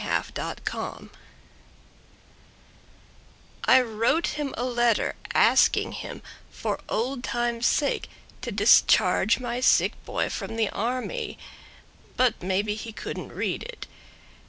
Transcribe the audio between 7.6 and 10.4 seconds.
sake To discharge my sick boy